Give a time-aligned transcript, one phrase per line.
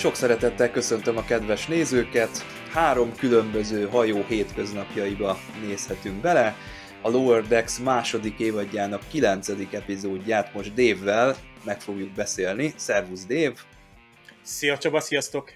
[0.00, 2.30] Sok szeretettel köszöntöm a kedves nézőket.
[2.72, 5.36] Három különböző hajó hétköznapjaiba
[5.66, 6.54] nézhetünk bele.
[7.02, 12.72] A Lower Decks második évadjának kilencedik epizódját most Dave-vel meg fogjuk beszélni.
[12.76, 13.52] Szervusz Dave!
[14.42, 15.52] Szia Csaba, sziasztok!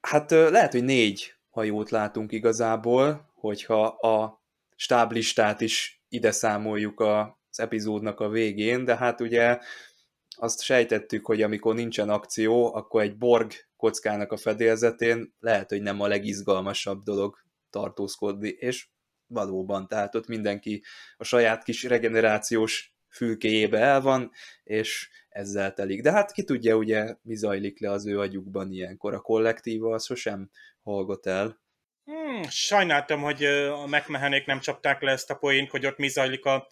[0.00, 4.42] Hát lehet, hogy négy hajót látunk igazából, hogyha a
[4.76, 9.58] stáblistát is ide számoljuk az epizódnak a végén, de hát ugye
[10.38, 16.00] azt sejtettük, hogy amikor nincsen akció, akkor egy Borg kockának a fedélzetén lehet, hogy nem
[16.00, 17.36] a legizgalmasabb dolog
[17.70, 18.88] tartózkodni, és
[19.26, 20.82] valóban, tehát ott mindenki
[21.16, 24.30] a saját kis regenerációs fülkéjébe el van,
[24.62, 26.02] és ezzel telik.
[26.02, 29.14] De hát ki tudja, ugye, mi zajlik le az ő agyukban ilyenkor.
[29.14, 30.50] A kollektíva az sosem
[30.82, 31.60] hallgat el.
[32.04, 36.44] Hmm, sajnáltam, hogy a megmehenék nem csapták le ezt a poént, hogy ott mi zajlik
[36.44, 36.66] a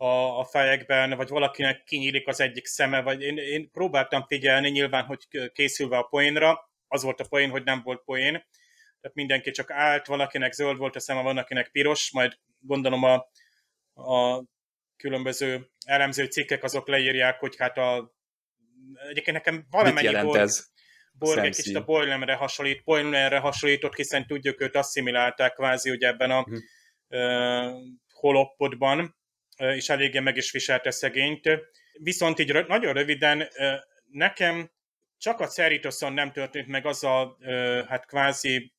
[0.00, 5.04] a, a fejekben, vagy valakinek kinyílik az egyik szeme, vagy én, én próbáltam figyelni, nyilván,
[5.04, 8.32] hogy készülve a poénra, az volt a poén, hogy nem volt poén,
[9.00, 13.14] tehát mindenki csak állt, valakinek zöld volt a szeme, van akinek piros, majd gondolom a,
[14.02, 14.44] a
[14.96, 18.14] különböző elemző cikkek azok leírják, hogy hát a
[19.08, 20.66] egyébként nekem valamennyi volt, ez?
[21.12, 26.30] Borg egy kicsit a Boylemre hasonlít, Boylemre hasonlított, hiszen tudjuk, őt asszimilálták kvázi ugye ebben
[26.30, 26.58] a uh-huh.
[27.08, 27.80] uh,
[28.12, 29.18] holoppodban,
[29.60, 31.48] és eléggé meg is viselte szegényt.
[31.92, 33.48] Viszont így nagyon röviden,
[34.10, 34.70] nekem
[35.18, 37.36] csak a Cerritoson nem történt meg az a
[37.88, 38.72] hát kvázi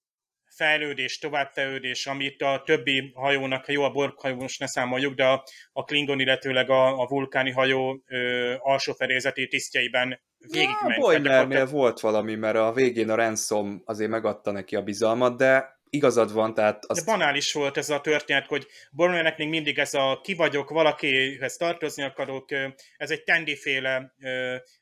[0.55, 5.43] fejlődés, továbbfejlődés, amit a többi hajónak, jó, a Borg hajó most ne számoljuk, de a,
[5.73, 10.95] a Klingon, illetőleg a, a vulkáni hajó ö, alsó felézeti tisztjeiben végigment.
[10.95, 15.80] Ja, Boynernél volt valami, mert a végén a Ransom azért megadta neki a bizalmat, de
[15.93, 16.85] igazad van, tehát...
[16.85, 17.05] Azt...
[17.05, 21.55] De banális volt ez a történet, hogy Bornőnek még mindig ez a ki vagyok, valakihez
[21.55, 22.51] tartozni akarok,
[22.97, 24.15] ez egy tendiféle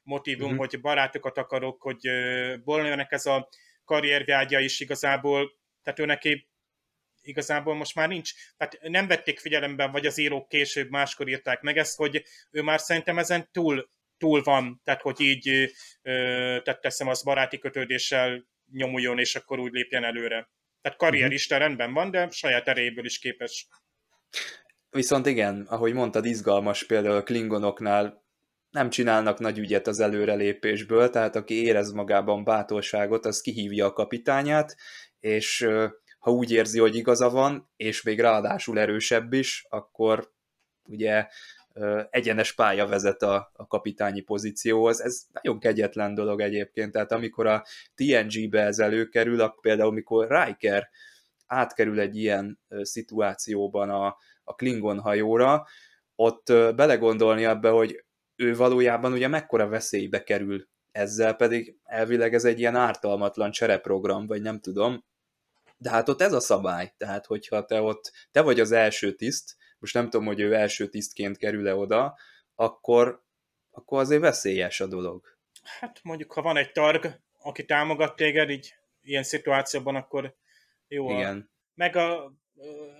[0.03, 0.59] motivum, uh-huh.
[0.59, 2.09] hogy barátokat akarok, hogy
[2.63, 3.50] Bornőnek ez a
[3.85, 6.47] karriervágya is igazából, tehát ő neki
[7.22, 11.78] igazából most már nincs, tehát nem vették figyelembe, vagy az írók később máskor írták meg
[11.78, 15.72] ezt, hogy ő már szerintem ezen túl, túl van, tehát hogy így
[16.63, 20.50] tehát teszem az baráti kötődéssel nyomuljon, és akkor úgy lépjen előre.
[20.81, 21.67] Tehát karrierista uh-huh.
[21.67, 23.67] rendben van, de saját erejéből is képes.
[24.90, 28.28] Viszont igen, ahogy mondtad, izgalmas például a klingonoknál
[28.69, 34.75] nem csinálnak nagy ügyet az előrelépésből, tehát aki érez magában bátorságot, az kihívja a kapitányát,
[35.19, 35.67] és
[36.19, 40.31] ha úgy érzi, hogy igaza van, és még ráadásul erősebb is, akkor
[40.84, 41.28] ugye
[42.09, 45.01] egyenes pálya vezet a, a kapitányi pozícióhoz.
[45.01, 50.90] Ez nagyon kegyetlen dolog egyébként, tehát amikor a TNG-be ez előkerül, akkor például amikor Riker
[51.47, 55.67] átkerül egy ilyen szituációban a, a Klingon hajóra,
[56.16, 56.45] ott
[56.75, 58.03] belegondolni abba, hogy
[58.35, 64.41] ő valójában ugye mekkora veszélybe kerül ezzel, pedig elvileg ez egy ilyen ártalmatlan csereprogram, vagy
[64.41, 65.06] nem tudom,
[65.78, 69.57] de hát ott ez a szabály, tehát hogyha te ott, te vagy az első tiszt,
[69.79, 72.17] most nem tudom, hogy ő első tisztként kerül-e oda,
[72.56, 73.23] akkor,
[73.72, 75.38] akkor azért veszélyes a dolog.
[75.79, 80.35] Hát mondjuk, ha van egy targ, aki támogat téged így ilyen szituációban, akkor
[80.88, 81.09] jó.
[81.12, 81.38] Igen.
[81.38, 82.34] A, meg a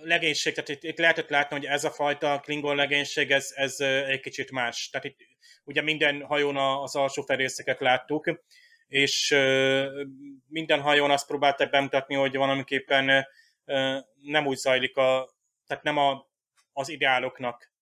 [0.02, 4.20] legénység, tehát itt, itt lehetett látni, hogy ez a fajta Klingon legénység, ez, ez egy
[4.20, 4.88] kicsit más.
[4.90, 5.18] Tehát itt
[5.64, 8.40] ugye minden hajón az alsó felészeket láttuk,
[8.86, 9.36] és
[10.46, 13.26] minden hajón azt próbálták bemutatni, hogy valamiképpen
[14.22, 15.30] nem úgy zajlik a,
[15.66, 16.29] tehát nem a
[16.72, 17.72] az ideáloknak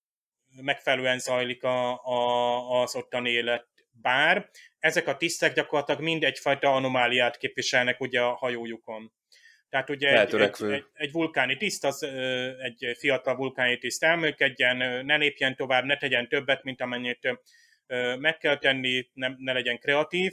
[0.57, 3.67] megfelelően zajlik a, a, az ottani élet.
[3.91, 9.13] Bár ezek a tisztek gyakorlatilag mind egyfajta anomáliát képviselnek ugye a hajójukon.
[9.69, 12.03] Tehát ugye egy, egy, egy, egy vulkáni tiszt, az
[12.59, 17.39] egy fiatal vulkáni tiszt elműködjen, ne lépjen tovább, ne tegyen többet, mint amennyit
[18.19, 20.33] meg kell tenni, ne, ne legyen kreatív,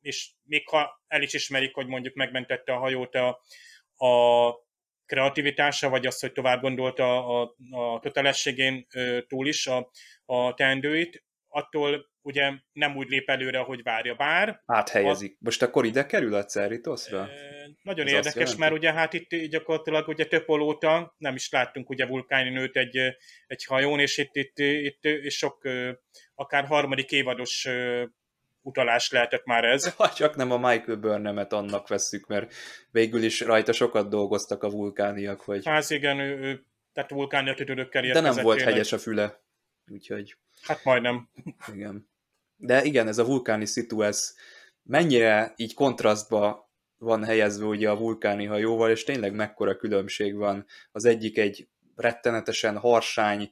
[0.00, 3.40] és még ha el is ismerik, hogy mondjuk megmentette a hajót a,
[4.06, 4.54] a
[5.10, 8.86] kreativitása, vagy az, hogy tovább gondolta a, a kötelességén
[9.26, 9.90] túl is a,
[10.24, 14.62] a teendőit, attól ugye nem úgy lép előre, ahogy várja bár.
[14.66, 15.32] Áthelyezik.
[15.32, 17.18] A, Most akkor ide kerül a Cerritosra?
[17.18, 17.28] E,
[17.82, 22.06] nagyon Ez érdekes, mert ugye hát itt gyakorlatilag ugye több óta nem is láttunk ugye
[22.06, 22.96] vulkáni nőt egy,
[23.46, 25.68] egy hajón, és itt, itt, itt, itt sok
[26.34, 27.68] akár harmadik évados
[28.62, 29.92] utalás lehetett már ez.
[29.96, 32.52] Ha csak nem a Michael Burnham-et annak vesszük, mert
[32.90, 35.40] végül is rajta sokat dolgoztak a vulkániak.
[35.40, 35.66] Hogy...
[35.66, 38.74] Hát igen, ő, ő tehát vulkánia tüdőkkel De nem volt tényleg.
[38.74, 39.40] hegyes a füle,
[39.90, 40.36] úgyhogy...
[40.62, 41.28] Hát majdnem.
[41.74, 42.08] Igen.
[42.56, 44.34] De igen, ez a vulkáni szitu, ez
[44.82, 50.66] mennyire így kontrasztba van helyezve ugye a vulkáni hajóval, és tényleg mekkora különbség van.
[50.92, 53.50] Az egyik egy rettenetesen harsány,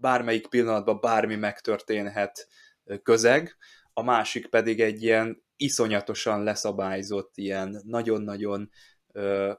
[0.00, 2.48] bármelyik pillanatban bármi megtörténhet
[3.02, 3.56] közeg,
[3.98, 8.70] a másik pedig egy ilyen iszonyatosan leszabályzott, ilyen nagyon-nagyon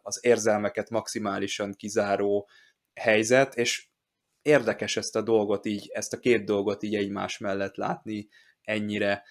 [0.01, 2.49] az érzelmeket maximálisan kizáró
[2.93, 3.87] helyzet, és
[4.41, 8.29] érdekes ezt a dolgot így, ezt a két dolgot így egymás mellett látni
[8.61, 9.23] ennyire,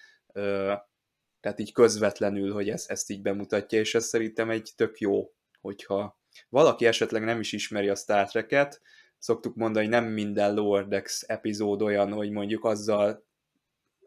[1.39, 6.19] tehát így közvetlenül, hogy ezt, ezt így bemutatja, és ez szerintem egy tök jó, hogyha
[6.49, 8.81] valaki esetleg nem is ismeri a Star Trek-et,
[9.17, 13.27] szoktuk mondani, hogy nem minden Lower Decks epizód olyan, hogy mondjuk azzal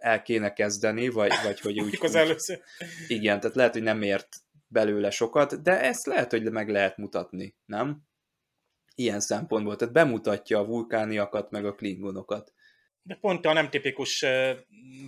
[0.02, 1.98] el kéne kezdeni, vagy, vagy hogy úgy...
[2.00, 2.60] az először.
[3.08, 4.28] Igen, tehát lehet, hogy nem ért
[4.66, 8.02] belőle sokat, de ezt lehet, hogy meg lehet mutatni, nem?
[8.94, 12.52] Ilyen szempontból, tehát bemutatja a vulkániakat, meg a klingonokat.
[13.02, 14.24] De pont a nem tipikus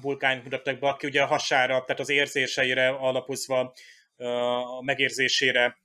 [0.01, 3.75] vulkányt mutattak be, aki ugye a hasára, tehát az érzéseire alapozva,
[4.17, 5.79] a megérzésére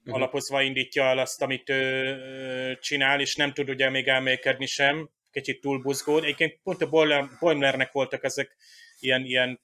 [0.00, 0.14] uh-huh.
[0.14, 5.60] alapozva indítja el azt, amit ő csinál, és nem tud ugye még elmélkedni sem, kicsit
[5.60, 6.22] túl buzgód.
[6.22, 8.56] Egyébként pont a Boimlernek voltak ezek
[8.98, 9.60] ilyen, ilyen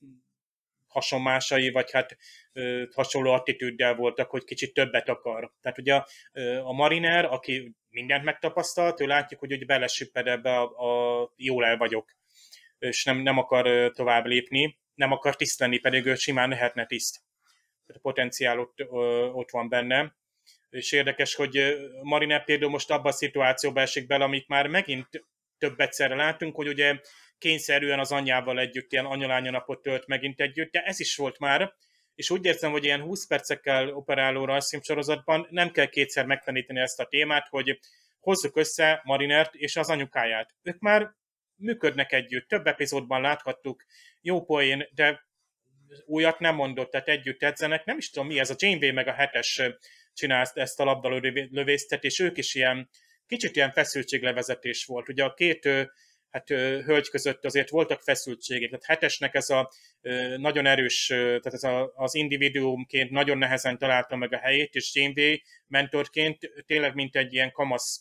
[0.87, 2.17] hasonmásai, vagy hát
[2.53, 5.53] ö, hasonló attitűddel voltak, hogy kicsit többet akar.
[5.61, 6.07] Tehát ugye a,
[6.65, 11.77] a Mariner, aki mindent megtapasztalt, ő látjuk, hogy, hogy belesüpped ebbe a, a jól el
[11.77, 12.17] vagyok,
[12.79, 17.21] és nem, nem akar tovább lépni, nem akar tiszt lenni, pedig ő simán lehetne tiszt.
[17.87, 18.85] A potenciál ott,
[19.33, 20.17] ott van benne.
[20.71, 25.09] És érdekes, hogy Mariner például most abban a szituációban esik bele, amit már megint
[25.59, 27.01] több egyszerre látunk, hogy ugye
[27.39, 31.75] kényszerűen az anyjával együtt ilyen anyalánya napot tölt megint együtt, de ez is volt már,
[32.15, 37.01] és úgy érzem, hogy ilyen 20 percekkel operáló rajzfilm sorozatban nem kell kétszer megtanítani ezt
[37.01, 37.79] a témát, hogy
[38.21, 40.55] hozzuk össze Marinert és az anyukáját.
[40.63, 41.11] Ők már
[41.57, 43.85] működnek együtt, több epizódban láthattuk,
[44.21, 45.27] jó poén, de
[46.07, 49.13] újat nem mondott, tehát együtt edzenek, nem is tudom mi ez, a Janeway meg a
[49.13, 49.63] hetes
[50.13, 52.91] csinálta ezt a labdalövészt, és ők is ilyen,
[53.29, 55.09] kicsit ilyen feszültséglevezetés volt.
[55.09, 55.69] Ugye a két
[56.31, 56.49] hát
[56.85, 58.69] hölgy között azért voltak feszültségek.
[58.69, 59.71] Tehát hetesnek ez a
[60.37, 65.37] nagyon erős, tehát ez a, az individuumként nagyon nehezen találta meg a helyét, és Janeway
[65.67, 68.01] mentorként tényleg mint egy ilyen kamasz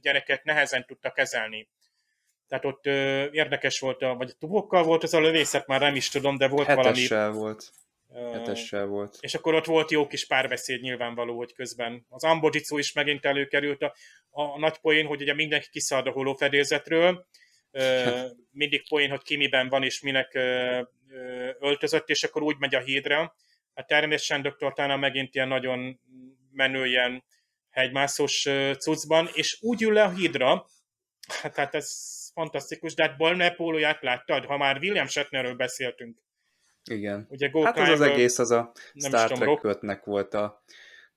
[0.00, 1.68] gyereket nehezen tudta kezelni.
[2.48, 5.94] Tehát ott ö, érdekes volt, a, vagy a tubokkal volt az a lövészet, már nem
[5.94, 7.38] is tudom, de volt Hetessel valami...
[7.38, 7.72] volt.
[8.14, 9.16] Hetessel volt.
[9.20, 13.82] És akkor ott volt jó kis párbeszéd nyilvánvaló, hogy közben az Ambojitsu is megint előkerült
[13.82, 13.94] a,
[14.30, 17.26] a nagy poén, hogy ugye mindenki kiszállt a holófedélzetről,
[18.50, 20.34] mindig poén, hogy ki miben van és minek
[21.58, 23.34] öltözött, és akkor úgy megy a hídra.
[23.74, 24.72] Hát természetesen Dr.
[24.72, 26.00] Tána megint ilyen nagyon
[26.50, 27.24] menő ilyen
[27.70, 30.66] hegymászós cuccban, és úgy ül le a hídra,
[31.42, 31.90] hát, hát ez
[32.32, 36.18] fantasztikus, de hát Balmer pólóját láttad, ha már William Shatnerről beszéltünk.
[36.88, 37.26] Igen.
[37.30, 40.62] Ugye Go hát az az egész az a Star Trek kötnek volt a,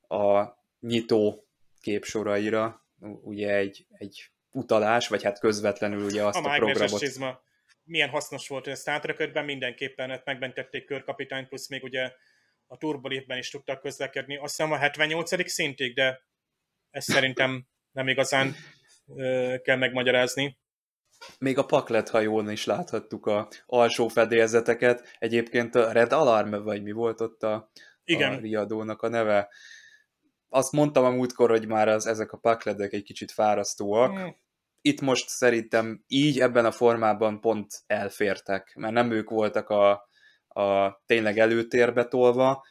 [0.08, 1.48] a nyitó
[1.82, 2.86] képsoraira,
[3.24, 7.00] ugye egy, egy utalás, vagy hát közvetlenül ugye azt a, a programot...
[7.00, 7.42] Csizma.
[7.84, 12.12] Milyen hasznos volt a Star trek mindenképpen megmentették körkapitányt, plusz még ugye
[12.68, 14.38] a turbolépben is tudtak közlekedni.
[14.38, 15.50] Azt hiszem a 78.
[15.50, 16.22] szintig, de
[16.90, 18.56] ezt szerintem nem igazán
[19.16, 20.60] ö, kell megmagyarázni.
[21.40, 25.16] Még a Paklet hajón is láthattuk a alsó fedélzeteket.
[25.20, 27.72] Egyébként a Red Alarm, vagy mi volt ott a,
[28.04, 28.34] Igen.
[28.34, 29.50] a riadónak a neve?
[30.50, 34.20] Azt mondtam a múltkor, hogy már az, ezek a pakledek egy kicsit fárasztóak.
[34.20, 34.28] Mm.
[34.82, 39.92] Itt most szerintem így ebben a formában pont elfértek, mert nem ők voltak a,
[40.48, 42.66] a tényleg előtérbe tolva.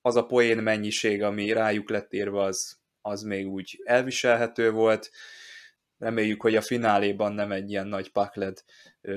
[0.00, 5.10] Az a poén mennyiség, ami rájuk lett érve, az, az még úgy elviselhető volt
[6.00, 8.58] reméljük, hogy a fináléban nem egy ilyen nagy pakled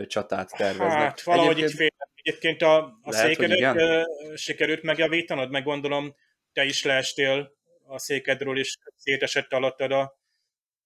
[0.07, 1.01] csatát terveznek.
[1.01, 6.15] Hát valahogy egyébként, itt fél, egyébként a, a lehet, székedet sikerült megjavítanod, meg gondolom
[6.53, 7.51] te is leestél
[7.85, 10.19] a székedről, és szétesett alattad a,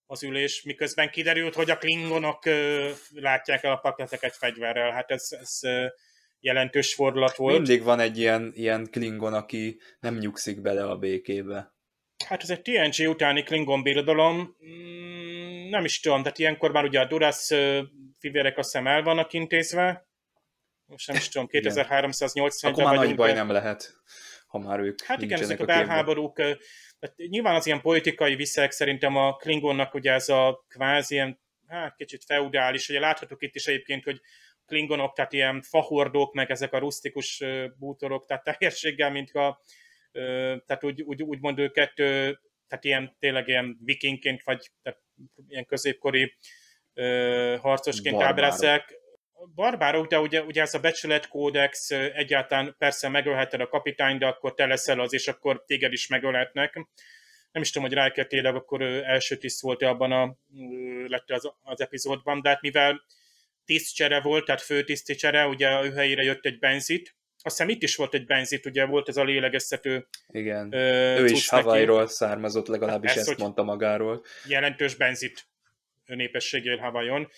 [0.06, 2.46] az ülés, miközben kiderült, hogy a klingonok
[3.14, 4.92] látják el a pakleteket fegyverrel.
[4.92, 5.60] Hát ez, ez
[6.40, 7.56] jelentős fordulat volt.
[7.56, 11.76] Mindig van egy ilyen, ilyen klingon, aki nem nyugszik bele a békébe.
[12.26, 14.56] Hát ez egy TNG utáni Klingon birodalom.
[14.66, 15.17] Mm,
[15.70, 17.48] nem is tudom, tehát ilyenkor már ugye a Duras
[18.20, 20.08] fivérek azt hiszem el vannak intézve.
[20.86, 23.94] Most nem is tudom, 2380 Akkor már nagy baj nem lehet,
[24.48, 26.36] ha már ők Hát igen, ezek a belháborúk,
[27.00, 31.96] tehát nyilván az ilyen politikai visszaek szerintem a Klingonnak ugye ez a kvázi ilyen, hát
[31.96, 34.22] kicsit feudális, ugye láthatok itt is egyébként, hogy
[34.66, 37.44] Klingonok, tehát ilyen fahordók, meg ezek a rustikus
[37.78, 39.62] bútorok, tehát teljességgel, mint a
[40.66, 41.94] tehát úgy, úgy, úgymond őket,
[42.68, 45.00] tehát ilyen tényleg ilyen vikingként, vagy tehát
[45.48, 46.38] ilyen középkori
[47.62, 48.96] harcosként ábrázolják.
[49.56, 54.66] Barbárok, de ugye, ugye ez a becsületkódex egyáltalán persze megölheted a kapitány, de akkor te
[54.66, 56.74] leszel az, és akkor téged is megölhetnek.
[57.52, 60.38] Nem is tudom, hogy Riker tényleg akkor első tiszt volt abban a,
[61.08, 63.06] lett az, az epizódban, de hát mivel
[63.66, 67.16] tisztcsere volt, tehát főtiszti csere, ugye ő helyére jött egy benzit,
[67.52, 70.08] hiszem itt is volt egy benzit, ugye volt ez a lélegeztető.
[70.28, 74.24] Igen, ö, ő is Hawaii-ról származott, legalábbis ez, ezt mondta magáról.
[74.46, 75.48] Jelentős benzit
[76.06, 77.30] népességél Hawaiion.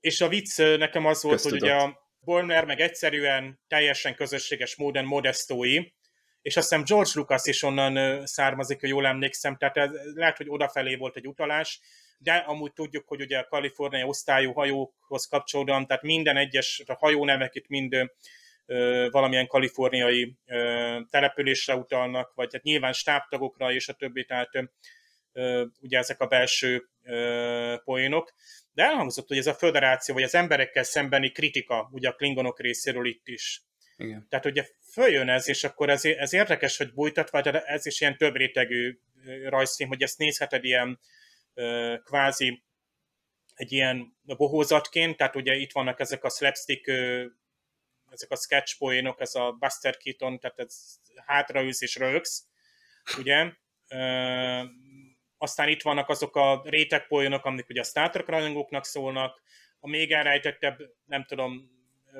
[0.00, 1.60] És a vicc nekem az volt, Köztudott.
[1.60, 5.78] hogy ugye a Borner meg egyszerűen teljesen közösséges módon modestói,
[6.42, 10.48] és azt hiszem George Lucas is onnan származik, ha jól emlékszem, tehát ez, lehet, hogy
[10.48, 11.80] odafelé volt egy utalás,
[12.18, 17.54] de amúgy tudjuk, hogy ugye a kaliforniai osztályú hajókhoz kapcsolódóan, tehát minden egyes a hajónevek
[17.54, 18.10] itt mind
[19.10, 20.36] valamilyen kaliforniai
[21.10, 24.50] településre utalnak, vagy hát nyilván stábtagokra és a többi, tehát
[25.80, 26.88] ugye ezek a belső
[27.84, 28.34] poénok.
[28.72, 33.06] De elhangzott, hogy ez a föderáció, vagy az emberekkel szembeni kritika, ugye a klingonok részéről
[33.06, 33.62] itt is.
[33.96, 34.26] Igen.
[34.28, 38.16] Tehát ugye följön ez, és akkor ez, ez érdekes, hogy bújtatva, de ez is ilyen
[38.16, 38.98] több rétegű
[39.48, 41.00] rajzfilm, hogy ezt nézheted ilyen
[42.04, 42.64] kvázi
[43.54, 46.90] egy ilyen bohózatként, tehát ugye itt vannak ezek a slapstick,
[48.14, 50.76] ezek a sketch poénok, ez a Buster Keaton, tehát ez
[51.26, 52.44] hátraülsz és rögsz,
[53.18, 53.52] ugye?
[55.38, 59.42] Aztán itt vannak azok a rétegpoénok, amik ugye a Star Trek rajongóknak szólnak,
[59.80, 61.70] a még elrejtettebb, nem tudom,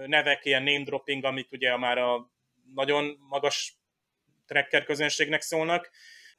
[0.07, 2.31] nevek, ilyen name dropping, amik ugye már a
[2.75, 3.79] nagyon magas
[4.47, 5.91] tracker közönségnek szólnak,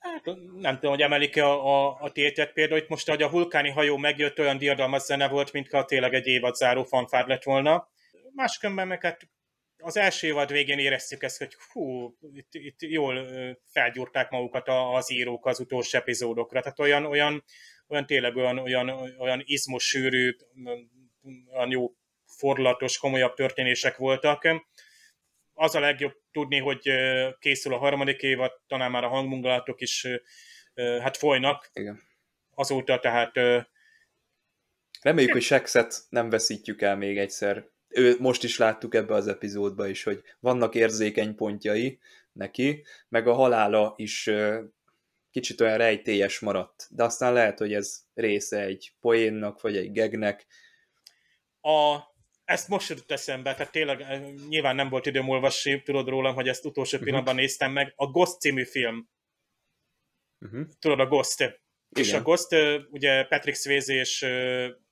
[0.06, 3.70] Hát nem tudom, hogy emelik-e a, a, a tétet például, hogy most, ahogy a vulkáni
[3.70, 7.88] hajó megjött, olyan diadalmas zene volt, mintha tényleg egy évad záró fanfár lett volna.
[8.34, 9.30] Máskönben meg hát
[9.78, 13.28] az első évad végén éreztük ezt, hogy hú, itt, itt jól
[13.72, 16.62] felgyúrták magukat az írók az utolsó epizódokra.
[16.62, 17.44] Tehát olyan, olyan,
[17.88, 20.36] olyan tényleg olyan, olyan, olyan izmos sűrű,
[21.54, 24.48] olyan jó forlatos, komolyabb történések voltak
[25.56, 26.92] az a legjobb tudni, hogy
[27.40, 30.08] készül a harmadik évad, talán már a hangmunkalatok is
[30.76, 31.70] hát folynak.
[31.74, 32.02] Igen.
[32.56, 33.32] Azóta tehát...
[35.02, 37.66] Reméljük, hogy Sexet nem veszítjük el még egyszer.
[37.98, 42.00] Ő, most is láttuk ebbe az epizódba is, hogy vannak érzékeny pontjai
[42.32, 44.30] neki, meg a halála is
[45.32, 46.88] kicsit olyan rejtélyes maradt.
[46.90, 50.46] De aztán lehet, hogy ez része egy poénnak, vagy egy gegnek.
[51.62, 52.00] A
[52.46, 54.06] ezt most jött eszembe, tehát tényleg
[54.50, 57.04] nyilván nem volt időm olvasni, tudod rólam, hogy ezt utolsó uh-huh.
[57.04, 57.94] pillanatban néztem meg.
[57.96, 59.10] A Ghost című film.
[60.40, 60.68] Uh-huh.
[60.80, 61.40] Tudod, a Ghost.
[61.40, 61.56] Igen.
[61.90, 62.48] És a Ghost,
[62.90, 64.20] ugye Patrick Swayze és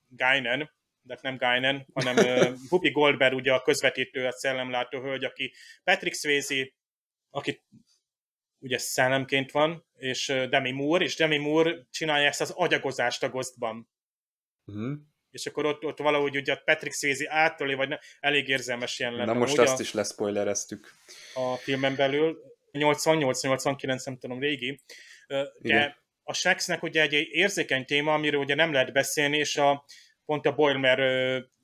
[0.08, 0.72] Guinan,
[1.04, 2.16] de nem Guinan, hanem
[2.70, 6.72] Whoopi Goldberg, ugye a közvetítő, a szellemlátó hölgy, aki Patrick Swayze,
[7.30, 7.62] aki
[8.60, 13.90] ugye szellemként van, és Demi Moore, és Demi Moore csinálja ezt az agyagozást a Ghostban.
[14.66, 14.98] Uh-huh
[15.34, 19.26] és akkor ott, ott valahogy ugye Patrick Swayze átölé, vagy ne, elég érzelmes jelenet.
[19.26, 20.94] Na most azt a, is leszpoilereztük.
[21.34, 22.38] A filmen belül,
[22.72, 24.80] 88-89, nem tudom, régi,
[25.28, 25.96] de Igen.
[26.24, 29.86] a Shaxnek ugye egy érzékeny téma, amiről ugye nem lehet beszélni, és a,
[30.26, 31.00] pont a Boilmer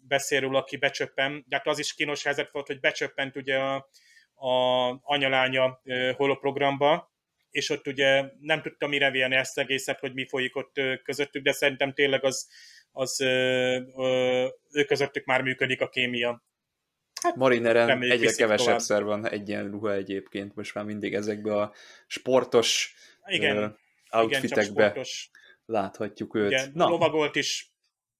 [0.07, 3.89] beszélről, aki becsöppen, de hát az is kínos helyzet volt, hogy becsöppent ugye a,
[4.33, 5.81] a anyalánya
[6.15, 7.13] holoprogramba,
[7.49, 11.51] és ott ugye nem tudtam mire vélni ezt egészet, hogy mi folyik ott közöttük, de
[11.51, 12.47] szerintem tényleg az
[12.91, 13.21] az
[14.71, 16.43] ő közöttük már működik a kémia.
[17.21, 21.73] Hát, Marineren egyre kevesebb szer van egyenruha egyébként, most már mindig ezekbe a
[22.07, 25.05] sportos igen, uh, outfitekbe igen,
[25.65, 26.51] láthatjuk őt.
[26.51, 26.87] Igen, Na.
[26.87, 27.71] lovagolt is,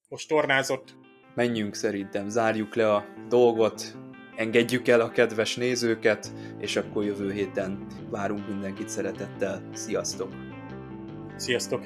[0.09, 0.97] most tornázott.
[1.35, 3.97] Menjünk szerintem, zárjuk le a dolgot,
[4.35, 9.69] engedjük el a kedves nézőket, és akkor jövő héten várunk mindenkit szeretettel.
[9.73, 10.33] Sziasztok!
[11.35, 11.83] Sziasztok!